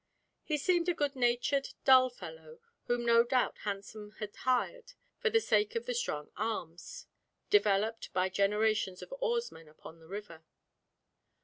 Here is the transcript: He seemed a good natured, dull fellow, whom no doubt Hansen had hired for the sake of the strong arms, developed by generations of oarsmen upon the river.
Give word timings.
He 0.41 0.57
seemed 0.57 0.89
a 0.89 0.95
good 0.95 1.15
natured, 1.15 1.75
dull 1.85 2.09
fellow, 2.09 2.57
whom 2.85 3.05
no 3.05 3.23
doubt 3.23 3.59
Hansen 3.65 4.09
had 4.17 4.35
hired 4.35 4.93
for 5.19 5.29
the 5.29 5.39
sake 5.39 5.75
of 5.75 5.85
the 5.85 5.93
strong 5.93 6.31
arms, 6.35 7.05
developed 7.51 8.11
by 8.11 8.27
generations 8.27 9.03
of 9.03 9.13
oarsmen 9.21 9.67
upon 9.67 9.99
the 9.99 10.07
river. 10.07 10.43